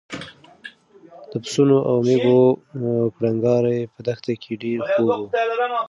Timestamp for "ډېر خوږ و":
4.63-5.27